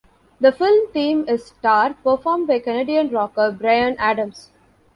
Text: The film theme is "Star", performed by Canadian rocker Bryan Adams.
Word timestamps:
The 0.39 0.51
film 0.51 0.91
theme 0.93 1.29
is 1.29 1.45
"Star", 1.45 1.93
performed 1.93 2.47
by 2.47 2.57
Canadian 2.57 3.09
rocker 3.11 3.51
Bryan 3.51 3.95
Adams. 3.99 4.49